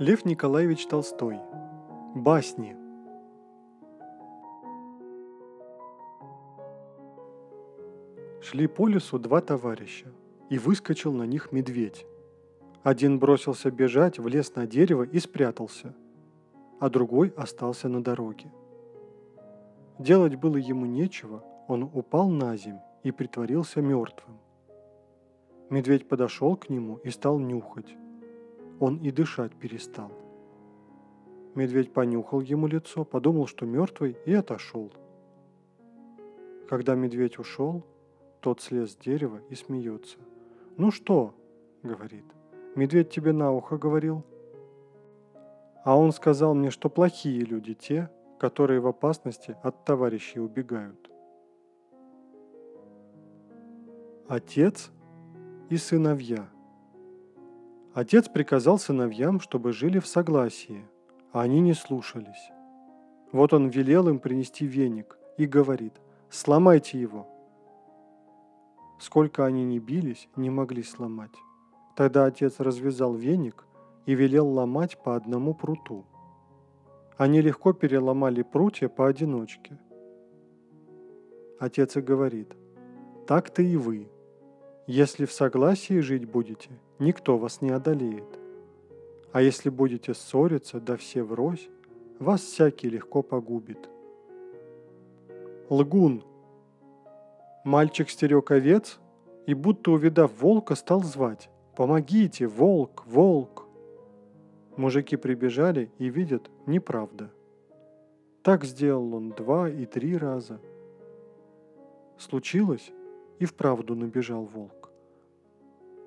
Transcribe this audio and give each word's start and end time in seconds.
Лев 0.00 0.24
Николаевич 0.24 0.86
Толстой. 0.86 1.40
Басни. 2.14 2.76
Шли 8.40 8.68
по 8.68 8.86
лесу 8.86 9.18
два 9.18 9.40
товарища, 9.40 10.06
и 10.50 10.56
выскочил 10.56 11.12
на 11.12 11.24
них 11.24 11.50
медведь. 11.50 12.06
Один 12.84 13.18
бросился 13.18 13.72
бежать, 13.72 14.20
влез 14.20 14.54
на 14.54 14.68
дерево 14.68 15.02
и 15.02 15.18
спрятался, 15.18 15.96
а 16.78 16.88
другой 16.88 17.34
остался 17.36 17.88
на 17.88 18.00
дороге. 18.00 18.52
Делать 19.98 20.36
было 20.36 20.58
ему 20.58 20.86
нечего, 20.86 21.42
он 21.66 21.82
упал 21.82 22.28
на 22.28 22.56
земь 22.56 22.78
и 23.02 23.10
притворился 23.10 23.82
мертвым. 23.82 24.38
Медведь 25.70 26.06
подошел 26.06 26.54
к 26.54 26.68
нему 26.68 26.98
и 26.98 27.10
стал 27.10 27.40
нюхать. 27.40 27.96
Он 28.80 28.98
и 28.98 29.10
дышать 29.10 29.54
перестал. 29.54 30.12
Медведь 31.54 31.92
понюхал 31.92 32.40
ему 32.40 32.66
лицо, 32.66 33.04
подумал, 33.04 33.46
что 33.46 33.66
мертвый, 33.66 34.16
и 34.24 34.32
отошел. 34.32 34.92
Когда 36.68 36.94
медведь 36.94 37.38
ушел, 37.38 37.84
тот 38.40 38.60
слез 38.60 38.92
с 38.92 38.96
дерева 38.96 39.40
и 39.50 39.54
смеется. 39.54 40.18
«Ну 40.76 40.90
что?»— 40.90 41.34
говорит. 41.82 42.24
«Медведь 42.76 43.10
тебе 43.10 43.32
на 43.32 43.50
ухо 43.50 43.76
говорил?» 43.76 44.24
А 45.84 45.98
он 45.98 46.12
сказал 46.12 46.54
мне, 46.54 46.70
что 46.70 46.90
плохие 46.90 47.40
люди 47.40 47.74
те, 47.74 48.10
которые 48.38 48.80
в 48.80 48.86
опасности 48.86 49.56
от 49.62 49.84
товарищей 49.84 50.38
убегают. 50.38 51.10
Отец 54.28 54.90
и 55.70 55.76
сыновья. 55.76 56.48
Отец 57.98 58.28
приказал 58.28 58.78
сыновьям, 58.78 59.40
чтобы 59.40 59.72
жили 59.72 59.98
в 59.98 60.06
согласии, 60.06 60.84
а 61.32 61.40
они 61.40 61.58
не 61.58 61.74
слушались. 61.74 62.52
Вот 63.32 63.52
он 63.52 63.70
велел 63.70 64.08
им 64.08 64.20
принести 64.20 64.66
веник 64.66 65.18
и 65.36 65.46
говорит, 65.46 65.94
сломайте 66.30 67.00
его. 67.00 67.26
Сколько 69.00 69.44
они 69.44 69.64
ни 69.64 69.80
бились, 69.80 70.28
не 70.36 70.48
могли 70.48 70.84
сломать. 70.84 71.34
Тогда 71.96 72.26
отец 72.26 72.60
развязал 72.60 73.16
веник 73.16 73.66
и 74.06 74.14
велел 74.14 74.46
ломать 74.46 74.96
по 75.02 75.16
одному 75.16 75.52
пруту. 75.52 76.06
Они 77.16 77.40
легко 77.40 77.72
переломали 77.72 78.42
прутья 78.42 78.88
поодиночке. 78.88 79.76
Отец 81.58 81.96
и 81.96 82.00
говорит, 82.00 82.54
так-то 83.26 83.60
и 83.60 83.76
вы, 83.76 84.08
если 84.88 85.26
в 85.26 85.32
согласии 85.32 86.00
жить 86.00 86.24
будете, 86.24 86.70
никто 86.98 87.36
вас 87.36 87.60
не 87.60 87.68
одолеет. 87.68 88.38
А 89.32 89.42
если 89.42 89.68
будете 89.68 90.14
ссориться, 90.14 90.80
да 90.80 90.96
все 90.96 91.22
врозь, 91.22 91.68
вас 92.18 92.40
всякий 92.40 92.88
легко 92.88 93.22
погубит. 93.22 93.86
Лгун. 95.68 96.24
Мальчик 97.64 98.08
стерег 98.08 98.50
овец 98.50 98.98
и, 99.46 99.52
будто 99.52 99.90
увидав 99.90 100.40
волка, 100.40 100.74
стал 100.74 101.02
звать 101.02 101.50
«Помогите, 101.76 102.46
волк, 102.46 103.04
волк!» 103.06 103.66
Мужики 104.78 105.16
прибежали 105.16 105.92
и 105.98 106.08
видят– 106.08 106.50
неправда. 106.66 107.30
Так 108.42 108.64
сделал 108.64 109.14
он 109.14 109.32
два 109.32 109.68
и 109.68 109.84
три 109.84 110.16
раза. 110.16 110.58
Случилось, 112.16 112.90
и 113.38 113.44
вправду 113.44 113.94
набежал 113.94 114.44
волк. 114.44 114.90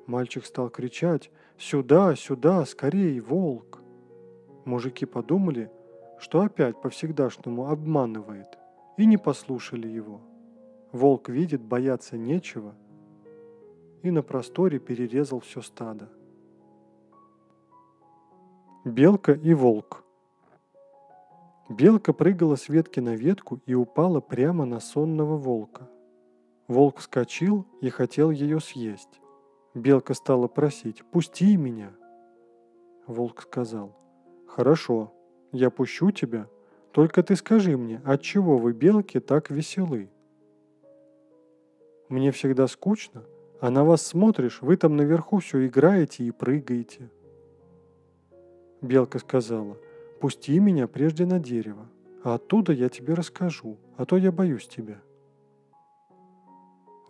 Мальчик 0.08 0.46
стал 0.46 0.70
кричать 0.70 1.32
«Сюда, 1.58 2.16
сюда, 2.16 2.66
скорей, 2.66 3.20
волк!» 3.20 3.82
Мужики 4.66 5.06
подумали, 5.06 5.72
что 6.19 6.42
опять 6.42 6.80
по-всегдашнему 6.81 7.69
обманывает, 7.69 8.58
и 8.97 9.06
не 9.06 9.18
послушали 9.18 9.88
его. 9.88 10.22
Волк 10.92 11.30
видит, 11.30 11.62
бояться 11.62 12.18
нечего, 12.18 12.75
и 14.03 14.12
на 14.12 14.22
просторе 14.22 14.80
перерезал 14.80 15.40
все 15.40 15.62
стадо. 15.62 16.09
Белка 18.84 19.34
и 19.34 19.53
волк 19.53 20.03
Белка 21.69 22.12
прыгала 22.12 22.58
с 22.58 22.68
ветки 22.68 23.00
на 23.00 23.16
ветку 23.16 23.62
и 23.66 23.74
упала 23.74 24.19
прямо 24.19 24.66
на 24.66 24.80
сонного 24.80 25.38
волка. 25.38 25.90
Волк 26.72 27.00
вскочил 27.00 27.66
и 27.82 27.90
хотел 27.90 28.32
ее 28.32 28.62
съесть. 28.62 29.20
Белка 29.74 30.14
стала 30.14 30.48
просить 30.48 31.04
«Пусти 31.12 31.58
меня!» 31.58 31.92
Волк 33.08 33.42
сказал 33.42 33.94
«Хорошо, 34.48 35.12
я 35.52 35.70
пущу 35.70 36.12
тебя, 36.12 36.48
только 36.94 37.24
ты 37.24 37.36
скажи 37.36 37.76
мне, 37.76 38.02
от 38.06 38.22
чего 38.22 38.58
вы, 38.58 38.72
белки, 38.72 39.20
так 39.20 39.52
веселы?» 39.52 40.10
«Мне 42.08 42.31
всегда 42.31 42.68
скучно, 42.68 43.26
а 43.60 43.70
на 43.70 43.84
вас 43.84 44.02
смотришь, 44.02 44.62
вы 44.62 44.78
там 44.78 44.96
наверху 44.96 45.40
все 45.40 45.68
играете 45.68 46.24
и 46.24 46.31
прыгаете». 46.31 47.12
Белка 48.81 49.20
сказала 49.20 49.76
«Пусти 50.22 50.58
меня 50.58 50.88
прежде 50.88 51.26
на 51.26 51.38
дерево, 51.38 51.90
а 52.24 52.36
оттуда 52.36 52.72
я 52.72 52.88
тебе 52.88 53.14
расскажу, 53.14 53.76
а 53.98 54.06
то 54.06 54.16
я 54.16 54.31
боюсь 54.31 54.70
тебя». 54.70 55.02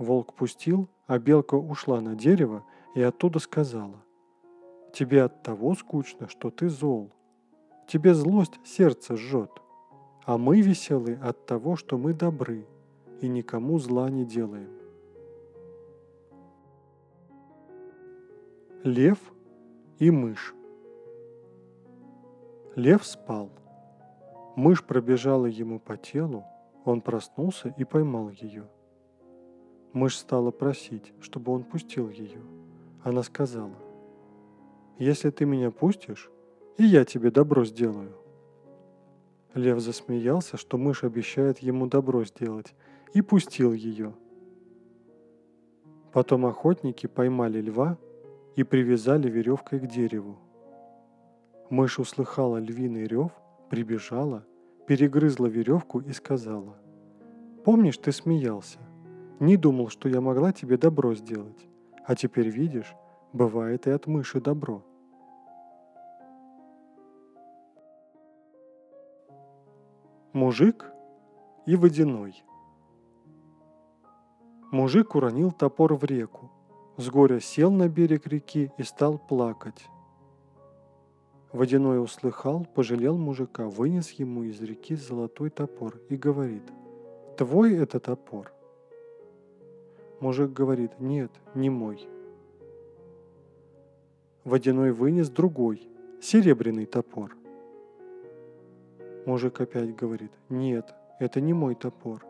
Волк 0.01 0.33
пустил, 0.33 0.89
а 1.05 1.19
белка 1.19 1.55
ушла 1.55 2.01
на 2.01 2.15
дерево 2.15 2.65
и 2.95 3.01
оттуда 3.01 3.37
сказала, 3.37 4.03
«Тебе 4.93 5.23
от 5.23 5.43
того 5.43 5.75
скучно, 5.75 6.27
что 6.27 6.49
ты 6.49 6.69
зол. 6.69 7.11
Тебе 7.87 8.15
злость 8.15 8.59
сердце 8.65 9.15
жжет, 9.15 9.51
а 10.25 10.37
мы 10.37 10.61
веселы 10.61 11.19
от 11.21 11.45
того, 11.45 11.75
что 11.75 11.97
мы 11.97 12.13
добры 12.13 12.65
и 13.21 13.27
никому 13.27 13.77
зла 13.77 14.09
не 14.09 14.25
делаем». 14.25 14.71
Лев 18.83 19.19
и 19.99 20.09
мышь 20.09 20.55
Лев 22.75 23.05
спал. 23.05 23.51
Мышь 24.55 24.83
пробежала 24.83 25.45
ему 25.45 25.79
по 25.79 25.95
телу, 25.95 26.43
он 26.85 27.01
проснулся 27.01 27.73
и 27.77 27.83
поймал 27.83 28.29
ее– 28.29 28.67
Мышь 29.93 30.17
стала 30.17 30.51
просить, 30.51 31.11
чтобы 31.19 31.51
он 31.51 31.63
пустил 31.63 32.09
ее. 32.09 32.41
Она 33.03 33.23
сказала, 33.23 33.75
«Если 34.97 35.29
ты 35.31 35.45
меня 35.45 35.71
пустишь, 35.71 36.29
и 36.77 36.83
я 36.83 37.03
тебе 37.03 37.29
добро 37.31 37.65
сделаю». 37.65 38.15
Лев 39.53 39.79
засмеялся, 39.79 40.55
что 40.55 40.77
мышь 40.77 41.03
обещает 41.03 41.59
ему 41.59 41.87
добро 41.87 42.23
сделать, 42.23 42.73
и 43.13 43.21
пустил 43.21 43.73
ее. 43.73 44.13
Потом 46.13 46.45
охотники 46.45 47.07
поймали 47.07 47.59
льва 47.59 47.97
и 48.55 48.63
привязали 48.63 49.29
веревкой 49.29 49.79
к 49.79 49.87
дереву. 49.87 50.37
Мышь 51.69 51.99
услыхала 51.99 52.57
львиный 52.57 53.07
рев, 53.07 53.31
прибежала, 53.69 54.45
перегрызла 54.87 55.47
веревку 55.47 55.99
и 55.99 56.11
сказала, 56.13 56.77
«Помнишь, 57.65 57.97
ты 57.97 58.11
смеялся? 58.11 58.79
Не 59.41 59.57
думал, 59.57 59.89
что 59.89 60.07
я 60.07 60.21
могла 60.21 60.53
тебе 60.53 60.77
добро 60.77 61.15
сделать. 61.15 61.67
А 62.05 62.15
теперь 62.15 62.47
видишь, 62.47 62.93
бывает 63.33 63.87
и 63.87 63.89
от 63.89 64.05
мыши 64.05 64.39
добро. 64.39 64.83
Мужик 70.31 70.93
и 71.65 71.75
водяной. 71.75 72.43
Мужик 74.71 75.15
уронил 75.15 75.51
топор 75.51 75.95
в 75.95 76.03
реку, 76.03 76.51
с 76.97 77.09
горя 77.09 77.39
сел 77.39 77.71
на 77.71 77.89
берег 77.89 78.27
реки 78.27 78.71
и 78.77 78.83
стал 78.83 79.17
плакать. 79.17 79.87
Водяной 81.51 81.99
услыхал, 81.99 82.67
пожалел 82.75 83.17
мужика, 83.17 83.67
вынес 83.67 84.11
ему 84.11 84.43
из 84.43 84.61
реки 84.61 84.93
золотой 84.93 85.49
топор 85.49 85.97
и 86.09 86.15
говорит, 86.15 86.71
«Твой 87.37 87.75
это 87.75 87.99
топор?» 87.99 88.53
Мужик 90.21 90.53
говорит, 90.53 90.99
нет, 90.99 91.31
не 91.55 91.71
мой. 91.71 92.07
Водяной 94.43 94.91
вынес 94.91 95.31
другой, 95.31 95.89
серебряный 96.21 96.85
топор. 96.85 97.35
Мужик 99.25 99.59
опять 99.59 99.95
говорит, 99.95 100.31
нет, 100.47 100.93
это 101.19 101.41
не 101.41 101.53
мой 101.53 101.73
топор. 101.73 102.23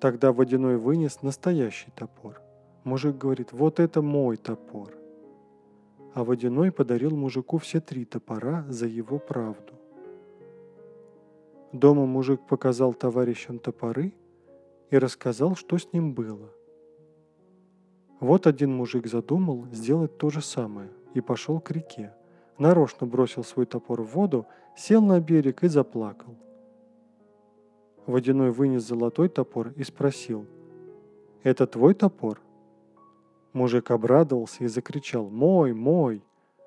Тогда 0.00 0.34
водяной 0.34 0.76
вынес 0.76 1.22
настоящий 1.22 1.90
топор. 1.96 2.42
Мужик 2.84 3.16
говорит, 3.16 3.52
вот 3.52 3.80
это 3.80 4.02
мой 4.02 4.36
топор. 4.36 4.92
А 6.12 6.24
водяной 6.24 6.70
подарил 6.72 7.16
мужику 7.16 7.56
все 7.56 7.80
три 7.80 8.04
топора 8.04 8.66
за 8.68 8.86
его 8.86 9.18
правду. 9.18 9.72
Дома 11.72 12.04
мужик 12.04 12.42
показал 12.46 12.92
товарищам 12.92 13.58
топоры– 13.58 14.12
и 14.90 14.98
рассказал, 14.98 15.54
что 15.54 15.78
с 15.78 15.92
ним 15.92 16.14
было. 16.14 16.50
Вот 18.20 18.46
один 18.46 18.74
мужик 18.74 19.06
задумал 19.06 19.66
сделать 19.72 20.18
то 20.18 20.30
же 20.30 20.40
самое 20.40 20.90
и 21.14 21.20
пошел 21.20 21.60
к 21.60 21.70
реке, 21.70 22.14
нарочно 22.58 23.06
бросил 23.06 23.44
свой 23.44 23.66
топор 23.66 24.02
в 24.02 24.14
воду, 24.14 24.46
сел 24.76 25.02
на 25.02 25.20
берег 25.20 25.62
и 25.62 25.68
заплакал. 25.68 26.36
Водяной 28.06 28.50
вынес 28.50 28.86
золотой 28.86 29.28
топор 29.28 29.72
и 29.76 29.84
спросил, 29.84 30.46
«Это 31.42 31.66
твой 31.66 31.94
топор?» 31.94 32.40
Мужик 33.52 33.90
обрадовался 33.90 34.64
и 34.64 34.66
закричал, 34.66 35.28
«Мой, 35.28 35.72
мой!» 35.72 36.24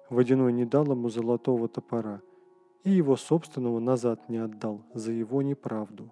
Водяной 0.10 0.54
не 0.54 0.66
дал 0.66 0.86
ему 0.86 1.10
золотого 1.10 1.68
топора 1.68 2.22
и 2.84 2.92
его 2.92 3.16
собственного 3.16 3.80
назад 3.80 4.30
не 4.30 4.38
отдал 4.38 4.82
за 4.94 5.12
его 5.12 5.42
неправду. 5.42 6.12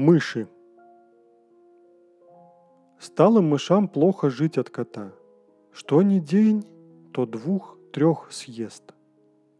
Мыши 0.00 0.48
Стало 2.98 3.42
мышам 3.42 3.86
плохо 3.86 4.30
жить 4.30 4.56
от 4.56 4.70
кота. 4.70 5.12
Что 5.72 6.00
ни 6.00 6.20
день, 6.20 6.64
то 7.12 7.26
двух-трех 7.26 8.32
съест. 8.32 8.94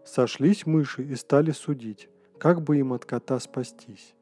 Сошлись 0.02 0.64
мыши 0.64 1.02
и 1.04 1.14
стали 1.14 1.50
судить, 1.50 2.08
как 2.38 2.62
бы 2.62 2.78
им 2.78 2.94
от 2.94 3.04
кота 3.04 3.38
спастись. 3.38 4.14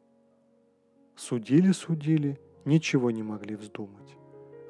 Судили-судили, 1.15 2.41
ничего 2.65 3.13
не 3.13 3.23
могли 3.23 3.55
вздумать. 3.55 4.17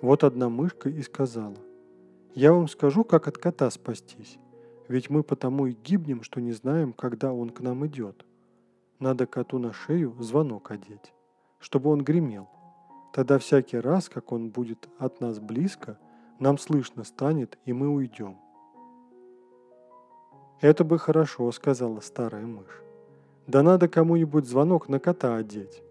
Вот 0.03 0.25
одна 0.25 0.51
мышка 0.51 0.91
и 0.91 1.01
сказала, 1.01 1.57
«Я 2.35 2.53
вам 2.53 2.69
скажу, 2.69 3.05
как 3.05 3.27
от 3.27 3.39
кота 3.39 3.71
спастись, 3.71 4.37
ведь 4.87 5.09
мы 5.09 5.23
потому 5.23 5.65
и 5.65 5.73
гибнем, 5.73 6.23
что 6.23 6.43
не 6.43 6.53
знаем, 6.53 6.93
когда 6.93 7.33
он 7.33 7.49
к 7.49 7.61
нам 7.61 7.87
идет. 7.87 8.27
Надо 8.99 9.25
коту 9.25 9.59
на 9.59 9.73
шею 9.73 10.15
звонок 10.21 10.73
одеть, 10.73 11.15
чтобы 11.59 11.91
он 11.91 12.03
гремел. 12.03 12.49
Тогда 13.13 13.39
всякий 13.39 13.79
раз, 13.79 14.09
как 14.09 14.33
он 14.33 14.51
будет 14.51 14.89
от 14.99 15.21
нас 15.21 15.39
близко, 15.39 15.99
нам 16.39 16.59
слышно 16.59 17.05
станет, 17.05 17.59
и 17.65 17.73
мы 17.73 17.89
уйдем. 17.89 18.37
«Это 20.61 20.85
бы 20.85 20.99
хорошо»,— 20.99 21.51
сказала 21.53 22.01
старая 22.01 22.47
мышь. 22.47 22.83
«Да 23.47 23.63
надо 23.63 23.89
кому-нибудь 23.89 24.47
звонок 24.47 24.89
на 24.89 24.99
кота 24.99 25.37
одеть». 25.37 25.83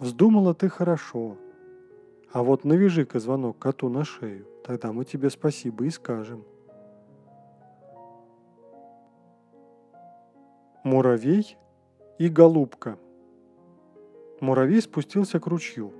«Вздумала 0.00 0.54
ты 0.54 0.68
хорошо. 0.68 1.36
А 2.32 2.42
вот 2.42 2.64
навяжи-ка 2.64 3.18
звонок 3.18 3.58
коту 3.58 3.88
на 3.88 4.04
шею, 4.04 4.46
тогда 4.64 4.92
мы 4.92 5.04
тебе 5.04 5.30
спасибо 5.30 5.84
и 5.84 5.90
скажем». 5.90 6.44
Муравей 10.84 11.56
и 12.18 12.28
голубка. 12.28 12.98
Муравей 14.40 14.80
спустился 14.80 15.40
к 15.40 15.46
ручью, 15.48 15.92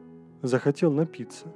захотел 0.42 0.92
напиться. 0.92 1.52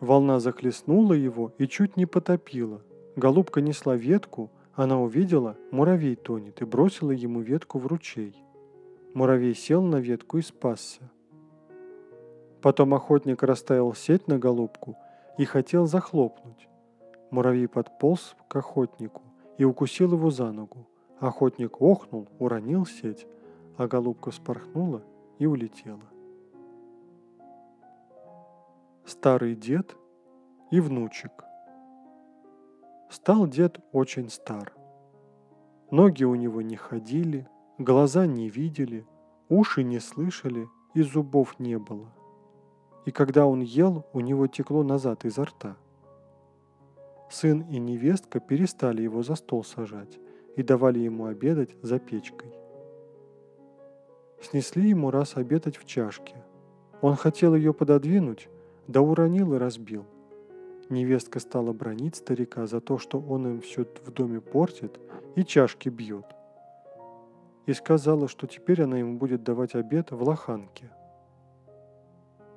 Волна 0.00 0.40
захлестнула 0.40 1.12
его 1.12 1.52
и 1.58 1.66
чуть 1.66 1.96
не 1.96 2.06
потопила. 2.06 2.82
Голубка 3.14 3.60
несла 3.60 3.94
ветку, 3.94 4.50
она 4.74 5.00
увидела, 5.00 5.56
муравей 5.70 6.16
тонет, 6.16 6.62
и 6.62 6.64
бросила 6.64 7.10
ему 7.10 7.40
ветку 7.40 7.78
в 7.78 7.86
ручей. 7.86 8.34
Муравей 9.12 9.54
сел 9.54 9.82
на 9.82 9.96
ветку 9.96 10.38
и 10.38 10.42
спасся. 10.42 11.10
Потом 12.62 12.94
охотник 12.94 13.42
расставил 13.42 13.94
сеть 13.94 14.26
на 14.26 14.38
голубку 14.38 14.96
и 15.36 15.44
хотел 15.44 15.86
захлопнуть. 15.86 16.68
Муравей 17.30 17.68
подполз 17.68 18.34
к 18.48 18.56
охотнику 18.56 19.22
и 19.58 19.64
укусил 19.64 20.12
его 20.12 20.30
за 20.30 20.50
ногу. 20.50 20.88
Охотник 21.20 21.80
охнул, 21.82 22.28
уронил 22.38 22.86
сеть, 22.86 23.26
а 23.76 23.86
голубка 23.86 24.30
вспорхнула 24.30 25.02
и 25.38 25.46
улетела. 25.46 26.13
Старый 29.06 29.54
дед 29.54 29.96
и 30.70 30.80
внучек– 30.80 31.44
Стал 33.14 33.46
дед 33.46 33.78
очень 33.92 34.28
стар. 34.28 34.72
Ноги 35.92 36.24
у 36.24 36.34
него 36.34 36.62
не 36.62 36.74
ходили, 36.74 37.46
глаза 37.78 38.26
не 38.26 38.48
видели, 38.48 39.06
уши 39.48 39.84
не 39.84 40.00
слышали 40.00 40.66
и 40.94 41.02
зубов 41.02 41.60
не 41.60 41.78
было. 41.78 42.12
И 43.04 43.12
когда 43.12 43.46
он 43.46 43.60
ел, 43.60 44.04
у 44.12 44.18
него 44.18 44.48
текло 44.48 44.82
назад 44.82 45.24
изо 45.24 45.44
рта. 45.44 45.76
Сын 47.30 47.60
и 47.70 47.78
невестка 47.78 48.40
перестали 48.40 49.02
его 49.02 49.22
за 49.22 49.36
стол 49.36 49.62
сажать 49.62 50.18
и 50.56 50.64
давали 50.64 50.98
ему 50.98 51.26
обедать 51.26 51.76
за 51.82 52.00
печкой. 52.00 52.52
Снесли 54.42 54.88
ему 54.88 55.12
раз 55.12 55.36
обедать 55.36 55.76
в 55.76 55.84
чашке. 55.84 56.34
Он 57.00 57.14
хотел 57.14 57.54
ее 57.54 57.72
пододвинуть, 57.72 58.48
да 58.86 59.00
уронил 59.00 59.54
и 59.54 59.58
разбил. 59.58 60.04
Невестка 60.90 61.40
стала 61.40 61.72
бронить 61.72 62.16
старика 62.16 62.66
за 62.66 62.80
то, 62.80 62.98
что 62.98 63.18
он 63.18 63.46
им 63.46 63.60
все 63.60 63.84
в 64.04 64.10
доме 64.10 64.40
портит 64.40 65.00
и 65.34 65.44
чашки 65.44 65.88
бьет. 65.88 66.26
И 67.66 67.72
сказала, 67.72 68.28
что 68.28 68.46
теперь 68.46 68.82
она 68.82 68.98
ему 68.98 69.16
будет 69.16 69.42
давать 69.42 69.74
обед 69.74 70.10
в 70.10 70.22
лоханке. 70.22 70.90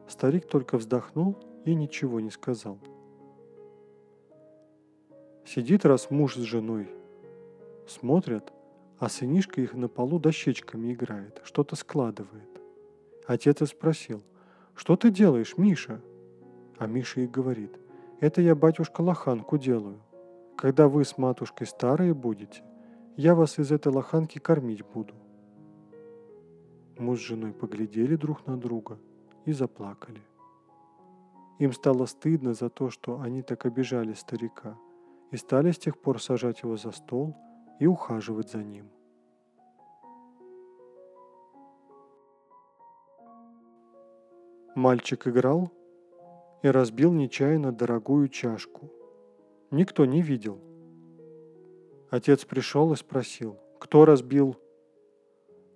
Старик 0.08 0.48
только 0.48 0.78
вздохнул 0.78 1.38
и 1.66 1.74
ничего 1.74 2.20
не 2.20 2.30
сказал. 2.30 2.78
Сидит 5.46 5.86
раз 5.86 6.12
муж 6.12 6.36
с 6.36 6.42
женой. 6.42 6.90
Смотрят, 7.88 8.52
а 9.00 9.08
сынишка 9.08 9.62
их 9.62 9.74
на 9.74 9.88
полу 9.88 10.20
дощечками 10.20 10.92
играет, 10.92 11.42
что-то 11.46 11.78
складывает. 11.78 12.50
Отец 13.26 13.62
и 13.62 13.66
спросил, 13.66 14.22
что 14.76 14.98
ты 14.98 15.10
делаешь, 15.10 15.58
Миша? 15.58 16.02
А 16.80 16.88
Миша 16.88 17.22
и 17.22 17.28
говорит– 17.28 17.80
это 18.20 18.42
я, 18.42 18.56
батюшка, 18.56 19.02
лоханку 19.02 19.60
делаю. 19.60 20.02
Когда 20.58 20.88
вы 20.88 21.06
с 21.06 21.20
матушкой 21.20 21.68
старые 21.68 22.16
будете, 22.16 22.64
я 23.16 23.36
вас 23.36 23.60
из 23.60 23.72
этой 23.72 23.94
лоханки 23.94 24.40
кормить 24.40 24.84
буду. 24.84 25.14
Муж 26.98 27.20
с 27.20 27.28
женой 27.28 27.54
поглядели 27.54 28.16
друг 28.16 28.48
на 28.48 28.58
друга 28.58 28.98
и 29.46 29.52
заплакали. 29.52 30.24
Им 31.60 31.74
стало 31.74 32.08
стыдно 32.08 32.56
за 32.56 32.70
то, 32.70 32.90
что 32.90 33.22
они 33.22 33.44
так 33.44 33.68
обижали 33.68 34.14
старика, 34.14 34.76
и 35.30 35.38
стали 35.38 35.72
с 35.72 35.78
тех 35.78 36.00
пор 36.00 36.20
сажать 36.20 36.64
его 36.64 36.76
за 36.76 36.92
стол 36.92 37.36
и 37.80 37.86
ухаживать 37.86 38.50
за 38.50 38.64
ним. 38.64 38.90
Мальчик 44.74 45.28
играл, 45.28 45.72
и 46.68 46.72
разбил 46.72 47.14
нечаянно 47.14 47.72
дорогую 47.72 48.28
чашку. 48.28 48.92
Никто 49.72 50.06
не 50.06 50.22
видел. 50.22 50.60
Отец 52.10 52.46
пришел 52.46 52.92
и 52.94 52.96
спросил, 52.96 53.58
кто 53.80 54.06
разбил? 54.06 54.58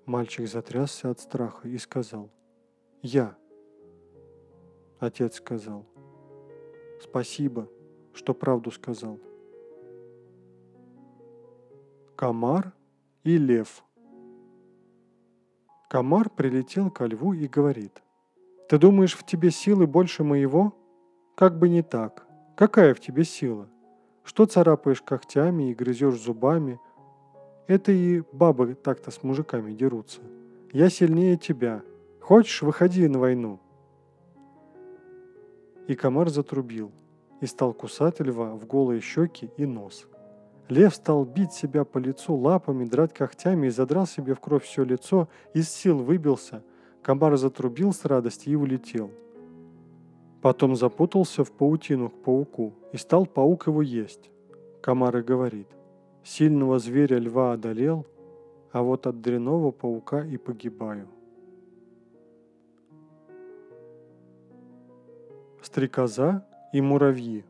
Мальчик 0.06 0.48
затрясся 0.48 1.10
от 1.10 1.20
страха 1.20 1.68
и 1.68 1.78
сказал, 1.78 2.30
«Я». 3.02 3.38
Отец 5.00 5.36
сказал, 5.36 5.86
«Спасибо, 7.02 7.70
что 8.14 8.34
правду 8.34 8.72
сказал». 8.72 9.20
Комар 12.16 12.74
и 13.24 13.38
лев. 13.38 13.84
Комар 15.90 16.30
прилетел 16.30 16.92
ко 16.92 17.06
льву 17.06 17.34
и 17.34 17.48
говорит– 17.48 18.04
ты 18.72 18.78
думаешь, 18.78 19.18
в 19.18 19.26
тебе 19.26 19.52
силы 19.52 19.86
больше 19.86 20.24
моего? 20.24 20.74
Как 21.42 21.58
бы 21.58 21.70
не 21.70 21.82
так. 21.82 22.28
Какая 22.56 22.94
в 22.94 23.00
тебе 23.00 23.24
сила? 23.24 23.68
Что 24.24 24.46
царапаешь 24.46 25.02
когтями 25.02 25.72
и 25.72 25.74
грызешь 25.74 26.22
зубами? 26.22 26.80
Это 27.66 27.92
и 27.92 28.22
бабы 28.32 28.76
так-то 28.76 29.10
с 29.10 29.24
мужиками 29.24 29.74
дерутся. 29.74 30.22
Я 30.72 30.92
сильнее 30.92 31.38
тебя. 31.38 31.82
Хочешь, 32.20 32.62
выходи 32.62 33.08
на 33.08 33.18
войну. 33.18 33.60
И 35.88 35.96
комар 35.96 36.30
затрубил 36.30 36.92
и 37.40 37.48
стал 37.48 37.74
кусать 37.74 38.20
льва 38.20 38.54
в 38.54 38.68
голые 38.68 39.02
щеки 39.02 39.50
и 39.58 39.66
нос. 39.66 40.06
Лев 40.70 40.94
стал 40.94 41.26
бить 41.26 41.54
себя 41.54 41.86
по 41.86 41.98
лицу 41.98 42.36
лапами, 42.36 42.86
драть 42.86 43.16
когтями 43.16 43.66
и 43.66 43.72
задрал 43.72 44.06
себе 44.06 44.36
в 44.36 44.40
кровь 44.40 44.66
все 44.66 44.84
лицо, 44.84 45.28
из 45.56 45.72
сил 45.72 45.98
выбился– 45.98 46.62
Комар 47.02 47.36
затрубил 47.36 47.94
с 47.94 48.06
радости 48.06 48.50
и 48.50 48.56
улетел. 48.56 49.10
Потом 50.42 50.76
запутался 50.76 51.44
в 51.44 51.52
паутину 51.52 52.10
к 52.10 52.24
пауку, 52.24 52.74
и 52.92 52.98
стал 52.98 53.26
паук 53.26 53.68
его 53.68 53.82
есть. 53.82 54.32
Комар 54.82 55.18
и 55.18 55.22
говорит, 55.22 55.68
сильного 56.24 56.80
зверя 56.80 57.20
льва 57.20 57.54
одолел, 57.54 58.08
а 58.72 58.82
вот 58.82 59.06
от 59.06 59.22
дряного 59.22 59.72
паука 59.72 60.26
и 60.26 60.38
погибаю. 60.38 61.08
Стрекоза 65.62 66.44
и 66.74 66.82
муравьи 66.82 67.46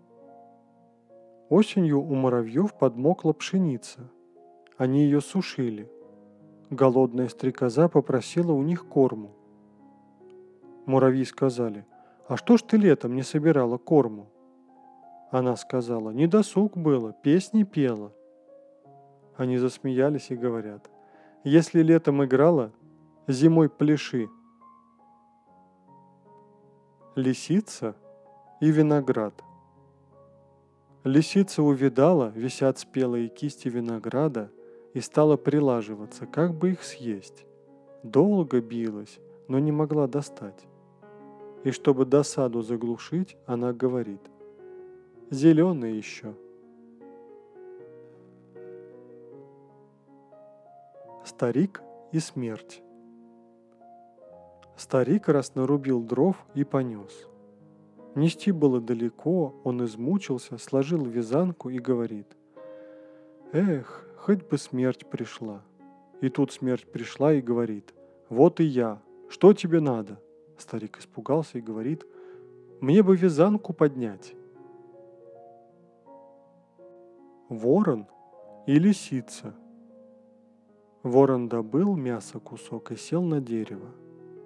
Осенью 1.52 2.02
у 2.02 2.16
муравьев 2.16 2.74
подмокла 2.74 3.34
пшеница. 3.34 4.10
Они 4.78 5.04
ее 5.04 5.20
сушили. 5.20 5.92
Голодная 6.70 7.28
стрекоза 7.28 7.90
попросила 7.90 8.54
у 8.54 8.62
них 8.64 8.88
корму. 8.88 9.32
Муравьи 10.86 11.26
сказали, 11.26 11.86
«А 12.32 12.38
что 12.38 12.56
ж 12.56 12.62
ты 12.62 12.78
летом 12.78 13.14
не 13.14 13.24
собирала 13.24 13.78
корму?» 13.78 14.30
Она 15.32 15.58
сказала, 15.58 16.12
не 16.12 16.28
досуг 16.28 16.78
было, 16.78 17.12
песни 17.12 17.64
пела. 17.64 18.14
Они 19.36 19.58
засмеялись 19.58 20.32
и 20.32 20.38
говорят, 20.38 20.90
если 21.44 21.82
летом 21.82 22.24
играла, 22.24 22.72
зимой 23.28 23.68
пляши. 23.68 24.30
Лисица 27.18 27.98
и 28.62 28.72
виноград. 28.72 29.34
Лисица 31.04 31.62
увидала, 31.62 32.30
висят 32.34 32.80
спелые 32.80 33.28
кисти 33.28 33.68
винограда, 33.68 34.50
и 34.94 35.02
стала 35.02 35.36
прилаживаться, 35.36 36.26
как 36.28 36.54
бы 36.54 36.72
их 36.72 36.84
съесть. 36.84 37.46
Долго 38.04 38.62
билась, 38.62 39.20
но 39.50 39.60
не 39.60 39.74
могла 39.74 40.08
достать. 40.08 40.66
И 41.64 41.72
чтобы 41.72 42.06
досаду 42.06 42.62
заглушить, 42.62 43.38
она 43.46 43.72
говорит, 43.74 44.22
«Зеленый 45.30 45.96
еще». 45.96 46.34
Старик 51.24 51.82
и 52.12 52.20
смерть. 52.20 52.82
Старик 54.76 55.30
раз 55.30 55.54
нарубил 55.54 56.02
дров 56.02 56.36
и 56.56 56.64
понес. 56.64 57.28
Нести 58.16 58.52
было 58.52 58.82
далеко, 58.82 59.54
он 59.64 59.86
измучился, 59.86 60.58
сложил 60.58 61.06
вязанку 61.06 61.70
и 61.70 61.78
говорит. 61.78 62.28
Эх, 63.54 64.06
хоть 64.18 64.44
бы 64.44 64.58
смерть 64.58 65.06
пришла. 65.06 65.62
И 66.20 66.30
тут 66.30 66.52
смерть 66.52 66.92
пришла 66.92 67.34
и 67.34 67.42
говорит. 67.42 67.94
Вот 68.30 68.60
и 68.60 68.64
я, 68.64 69.02
что 69.30 69.54
тебе 69.54 69.80
надо? 69.80 70.20
Старик 70.62 71.00
испугался 71.00 71.58
и 71.58 71.62
говорит. 71.62 72.06
Мне 72.82 73.02
бы 73.02 73.16
вязанку 73.18 73.74
поднять. 73.74 74.36
Ворон 77.50 78.08
и 78.68 78.78
лисица. 78.78 79.56
Ворон 81.04 81.50
добыл 81.50 81.96
мясо 81.96 82.40
кусок 82.40 82.92
и 82.92 82.96
сел 82.96 83.24
на 83.24 83.42
дерево. 83.42 83.90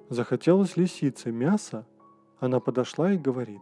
Захотелось 0.09 0.77
лисице 0.77 1.31
мяса, 1.31 1.85
она 2.39 2.59
подошла 2.59 3.11
и 3.11 3.17
говорит. 3.17 3.61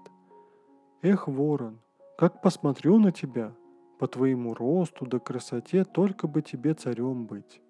«Эх, 1.02 1.28
ворон, 1.28 1.80
как 2.18 2.42
посмотрю 2.42 3.00
на 3.00 3.12
тебя, 3.12 3.54
по 4.00 4.08
твоему 4.08 4.54
росту 4.54 5.06
да 5.08 5.20
красоте 5.20 5.86
только 5.86 6.28
бы 6.28 6.42
тебе 6.42 6.74
царем 6.76 7.26
быть». 7.26 7.62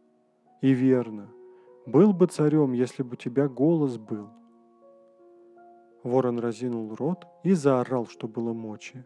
И 0.62 0.72
верно, 0.72 1.30
был 1.86 2.14
бы 2.14 2.28
царем, 2.28 2.74
если 2.74 3.04
бы 3.04 3.14
у 3.14 3.16
тебя 3.16 3.48
голос 3.48 3.98
был. 3.98 4.30
Ворон 6.04 6.40
разинул 6.40 6.94
рот 6.96 7.26
и 7.44 7.54
заорал, 7.54 8.08
что 8.08 8.28
было 8.28 8.54
мочи. 8.54 9.06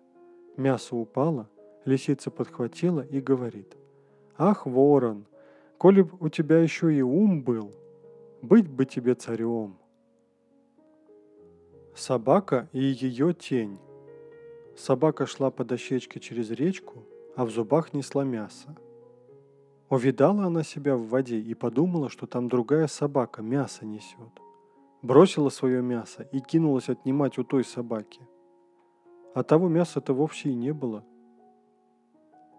Мясо 0.58 0.96
упало, 0.96 1.48
лисица 1.86 2.32
подхватила 2.32 3.02
и 3.02 3.22
говорит. 3.22 3.78
«Ах, 4.38 4.66
ворон, 4.66 5.26
коли 5.78 6.02
б 6.02 6.10
у 6.20 6.30
тебя 6.30 6.60
еще 6.60 6.94
и 6.94 7.02
ум 7.02 7.44
был, 7.44 7.72
быть 8.42 8.68
бы 8.68 8.86
тебе 8.86 9.14
царем!» 9.14 9.78
Собака 11.96 12.68
и 12.74 12.80
ее 12.80 13.34
тень. 13.34 13.80
Собака 14.76 15.26
шла 15.26 15.50
по 15.50 15.64
дощечке 15.64 16.20
через 16.20 16.52
речку, 16.52 17.04
а 17.36 17.46
в 17.46 17.50
зубах 17.50 17.94
несла 17.94 18.24
мясо. 18.24 18.76
Увидала 19.90 20.46
она 20.46 20.64
себя 20.64 20.96
в 20.96 21.08
воде 21.08 21.40
и 21.40 21.54
подумала, 21.54 22.10
что 22.10 22.28
там 22.28 22.50
другая 22.50 22.88
собака 22.88 23.42
мясо 23.42 23.86
несет. 23.86 24.47
Бросила 25.08 25.50
свое 25.50 25.82
мясо 25.82 26.24
и 26.34 26.42
кинулась 26.42 26.90
отнимать 26.90 27.38
у 27.38 27.46
той 27.46 27.64
собаки. 27.64 28.22
А 29.34 29.44
того 29.44 29.70
мяса-то 29.70 30.14
вовсе 30.14 30.50
и 30.50 30.54
не 30.54 30.74
было. 30.74 31.06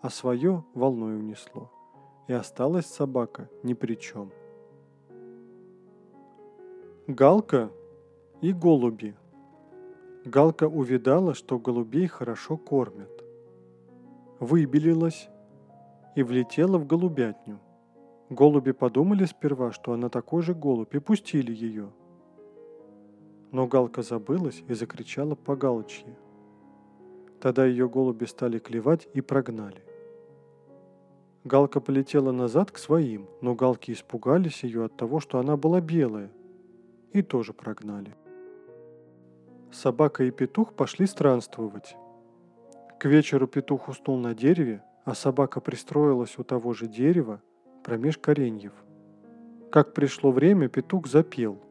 А 0.01 0.09
свое 0.09 0.65
волной 0.73 1.19
унесло, 1.19 1.71
и 2.27 2.33
осталась 2.33 2.87
собака 2.87 3.51
ни 3.63 3.75
при 3.75 3.97
чем. 3.97 4.33
Галка 7.07 7.71
и 8.41 8.53
голуби– 8.53 9.15
Галка 10.25 10.69
увидала, 10.69 11.35
что 11.35 11.59
голубей 11.59 12.07
хорошо 12.07 12.57
кормят. 12.57 13.25
Выбелилась 14.41 15.29
и 16.17 16.23
влетела 16.23 16.79
в 16.79 16.87
голубятню. 16.87 17.61
Голуби 18.31 18.73
подумали 18.73 19.27
сперва, 19.27 19.71
что 19.73 19.93
она 19.93 20.09
такой 20.09 20.43
же 20.43 20.55
голубь, 20.55 20.95
и 20.95 20.99
пустили 20.99 21.55
ее. 21.55 21.91
Но 23.53 23.67
Галка 23.67 24.03
забылась 24.03 24.63
и 24.69 24.75
закричала 24.75 25.35
по 25.35 25.57
галочьи. 25.57 26.15
Тогда 27.41 27.65
ее 27.65 27.89
голуби 27.89 28.25
стали 28.25 28.59
клевать 28.59 29.09
и 29.15 29.21
прогнали. 29.21 29.83
Галка 31.45 31.81
полетела 31.81 32.33
назад 32.33 32.71
к 32.73 32.79
своим, 32.79 33.29
но 33.41 33.55
галки 33.55 33.93
испугались 33.93 34.65
ее 34.65 34.85
от 34.85 34.97
того, 34.97 35.21
что 35.21 35.39
она 35.39 35.57
была 35.57 35.81
белая, 35.81 36.31
и 37.13 37.23
тоже 37.23 37.53
прогнали. 37.53 38.15
Собака 39.73 40.25
и 40.25 40.31
петух 40.31 40.75
пошли 40.75 41.07
странствовать. 41.07 41.97
К 42.99 43.05
вечеру 43.05 43.47
петух 43.47 43.89
уснул 43.89 44.19
на 44.19 44.35
дереве, 44.35 44.83
а 45.05 45.15
собака 45.15 45.61
пристроилась 45.61 46.39
у 46.39 46.45
того 46.45 46.75
же 46.75 46.87
дерева, 46.87 47.41
промеж 47.85 48.19
кореньев. 48.19 48.73
Как 49.71 49.95
пришло 49.95 50.33
время, 50.33 50.69
петух 50.69 51.07
запел. 51.07 51.63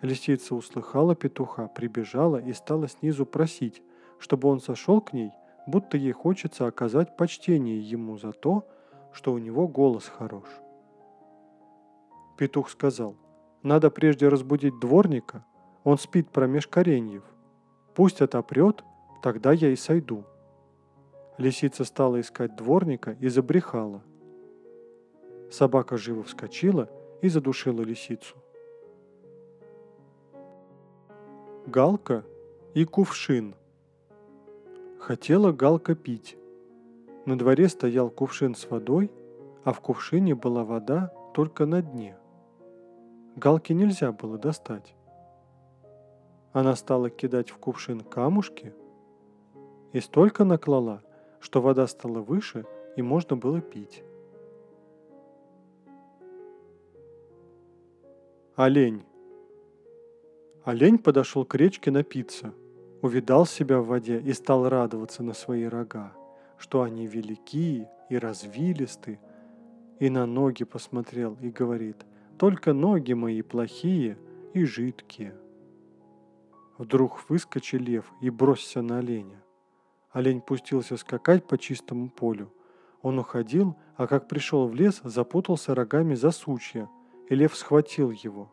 Лисица 0.00 0.54
услыхала 0.54 1.14
петуха, 1.16 1.66
прибежала 1.68 2.36
и 2.36 2.52
стала 2.52 2.88
снизу 2.88 3.26
просить, 3.26 3.82
чтобы 4.18 4.48
он 4.48 4.60
сошел 4.60 5.00
к 5.00 5.12
ней, 5.12 5.32
будто 5.66 5.96
ей 5.96 6.12
хочется 6.12 6.66
оказать 6.66 7.16
почтение 7.16 7.80
ему 7.80 8.16
за 8.16 8.32
то, 8.32 8.66
что 9.12 9.32
у 9.32 9.38
него 9.38 9.66
голос 9.66 10.06
хорош. 10.06 10.46
Петух 12.36 12.70
сказал, 12.70 13.16
надо 13.62 13.90
прежде 13.90 14.28
разбудить 14.28 14.78
дворника, 14.78 15.44
он 15.82 15.98
спит 15.98 16.30
промеж 16.30 16.68
кореньев. 16.68 17.24
Пусть 17.94 18.20
отопрет, 18.20 18.84
тогда 19.22 19.52
я 19.52 19.70
и 19.70 19.76
сойду. 19.76 20.24
Лисица 21.38 21.84
стала 21.84 22.20
искать 22.20 22.54
дворника 22.54 23.16
и 23.18 23.28
забрехала. 23.28 24.02
Собака 25.50 25.96
живо 25.96 26.22
вскочила 26.22 26.88
и 27.22 27.28
задушила 27.28 27.82
лисицу. 27.82 28.36
Галка 31.68 32.24
и 32.72 32.86
кувшин. 32.86 33.54
Хотела 34.98 35.52
Галка 35.52 35.94
пить. 35.94 36.38
На 37.26 37.36
дворе 37.36 37.68
стоял 37.68 38.08
кувшин 38.08 38.54
с 38.54 38.70
водой, 38.70 39.10
а 39.64 39.74
в 39.74 39.80
кувшине 39.82 40.34
была 40.34 40.64
вода 40.64 41.12
только 41.34 41.66
на 41.66 41.82
дне. 41.82 42.16
Галке 43.36 43.74
нельзя 43.74 44.12
было 44.12 44.38
достать. 44.38 44.94
Она 46.52 46.74
стала 46.74 47.10
кидать 47.10 47.50
в 47.50 47.58
кувшин 47.58 48.00
камушки 48.00 48.72
и 49.92 50.00
столько 50.00 50.44
наклала, 50.44 51.02
что 51.38 51.60
вода 51.60 51.86
стала 51.86 52.20
выше 52.20 52.64
и 52.96 53.02
можно 53.02 53.36
было 53.36 53.60
пить. 53.60 54.02
Олень. 58.56 59.07
Олень 60.68 60.98
подошел 60.98 61.46
к 61.46 61.54
речке 61.54 61.90
напиться, 61.90 62.52
увидал 63.00 63.46
себя 63.46 63.80
в 63.80 63.86
воде 63.86 64.20
и 64.20 64.34
стал 64.34 64.68
радоваться 64.68 65.22
на 65.22 65.32
свои 65.32 65.64
рога, 65.64 66.12
что 66.58 66.82
они 66.82 67.06
велики 67.06 67.88
и 68.10 68.18
развилисты, 68.18 69.18
и 69.98 70.10
на 70.10 70.26
ноги 70.26 70.64
посмотрел 70.64 71.38
и 71.40 71.48
говорит, 71.48 72.04
только 72.38 72.74
ноги 72.74 73.14
мои 73.14 73.40
плохие 73.40 74.18
и 74.52 74.66
жидкие. 74.66 75.34
Вдруг 76.76 77.30
выскочи 77.30 77.76
лев 77.76 78.12
и 78.20 78.28
бросься 78.28 78.82
на 78.82 78.98
оленя. 78.98 79.42
Олень 80.10 80.42
пустился 80.42 80.98
скакать 80.98 81.46
по 81.46 81.56
чистому 81.56 82.10
полю. 82.10 82.52
Он 83.00 83.18
уходил, 83.18 83.74
а 83.96 84.06
как 84.06 84.28
пришел 84.28 84.68
в 84.68 84.74
лес, 84.74 85.00
запутался 85.02 85.74
рогами 85.74 86.14
за 86.14 86.30
сучья, 86.30 86.90
и 87.30 87.34
лев 87.34 87.56
схватил 87.56 88.10
его. 88.10 88.52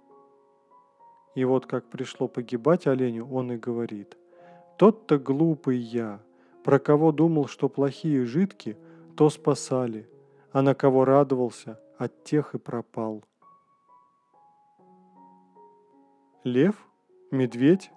И 1.36 1.44
вот 1.44 1.66
как 1.66 1.86
пришло 1.86 2.28
погибать 2.28 2.88
оленю, 2.88 3.28
он 3.30 3.52
и 3.52 3.58
говорит, 3.58 4.18
«Тот-то 4.78 5.20
глупый 5.20 5.78
я, 5.78 6.22
про 6.64 6.80
кого 6.80 7.12
думал, 7.12 7.48
что 7.48 7.70
плохие 7.70 8.26
жидки, 8.26 8.78
то 9.16 9.30
спасали, 9.30 10.10
а 10.52 10.62
на 10.62 10.74
кого 10.74 11.06
радовался, 11.06 11.80
от 11.98 12.24
тех 12.24 12.56
и 12.56 12.58
пропал». 12.58 13.24
Лев, 16.46 16.76
медведь, 17.32 17.92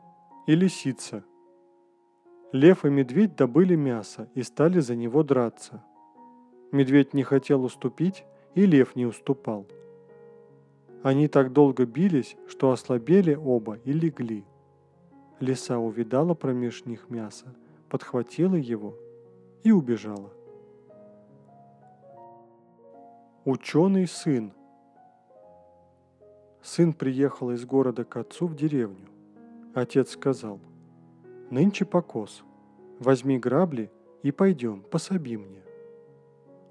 и 0.47 0.55
лисица. 0.55 1.23
Лев 2.53 2.87
и 2.87 2.89
медведь 2.89 3.37
добыли 3.37 3.75
мясо 3.77 4.31
и 4.35 4.43
стали 4.43 4.81
за 4.81 4.97
него 4.97 5.23
драться. 5.23 5.85
Медведь 6.73 7.13
не 7.13 7.23
хотел 7.23 7.65
уступить, 7.65 8.25
и 8.55 8.65
лев 8.65 8.97
не 8.97 9.05
уступал. 9.05 9.67
Они 11.03 11.29
так 11.29 11.53
долго 11.53 11.87
бились, 11.87 12.37
что 12.49 12.73
ослабели 12.73 13.35
оба 13.35 13.79
и 13.85 13.93
легли. 13.93 14.45
Лиса 15.39 15.79
увидала 15.79 16.35
промеж 16.35 16.85
них 16.87 17.09
мясо, 17.09 17.55
подхватила 17.89 18.57
его 18.57 18.97
и 19.63 19.71
убежала. 19.71 20.33
Ученый 23.45 24.09
сын. 24.09 24.53
Сын 26.61 26.93
приехал 26.93 27.53
из 27.53 27.65
города 27.65 28.05
к 28.05 28.17
отцу 28.17 28.49
в 28.49 28.57
деревню. 28.57 29.07
Отец 29.75 30.11
сказал, 30.11 30.59
«Нынче 31.51 31.85
покос, 31.85 32.43
возьми 32.99 33.39
грабли 33.39 33.91
и 34.23 34.33
пойдем, 34.33 34.83
пособи 34.83 35.37
мне». 35.37 35.63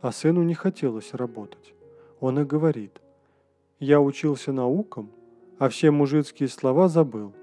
А 0.01 0.12
сыну 0.12 0.43
не 0.43 0.53
хотелось 0.53 1.13
работать. 1.13 1.74
Он 2.19 2.39
и 2.39 2.43
говорит, 2.43 3.01
«Я 3.79 4.01
учился 4.01 4.51
наукам, 4.51 5.12
а 5.60 5.69
все 5.69 5.91
мужицкие 5.91 6.50
слова 6.50 6.88
забыл. 6.88 7.34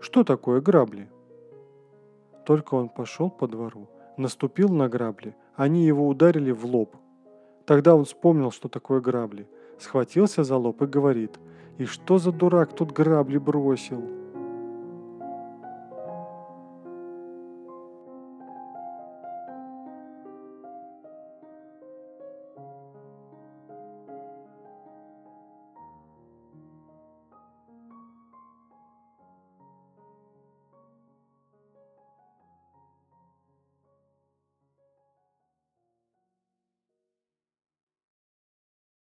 Что 0.00 0.24
такое 0.24 0.60
грабли?» 0.60 1.08
Только 2.44 2.74
он 2.74 2.88
пошел 2.88 3.30
по 3.30 3.46
двору, 3.46 3.88
наступил 4.16 4.68
на 4.68 4.88
грабли, 4.88 5.36
они 5.54 5.86
его 5.86 6.08
ударили 6.08 6.50
в 6.50 6.66
лоб. 6.66 6.96
Тогда 7.64 7.94
он 7.94 8.04
вспомнил, 8.04 8.50
что 8.50 8.68
такое 8.68 9.00
грабли, 9.00 9.48
схватился 9.78 10.44
за 10.44 10.56
лоб 10.56 10.82
и 10.82 10.86
говорит, 10.86 11.38
«И 11.78 11.84
что 11.84 12.18
за 12.18 12.32
дурак 12.32 12.74
тут 12.74 12.92
грабли 12.92 13.38
бросил?» 13.38 14.23